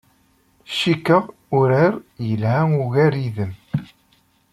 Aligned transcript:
Cikkeɣ 0.79 1.23
urar 1.57 1.93
yelha 2.27 2.59
ugar 2.81 3.13
yid-m. 3.21 3.53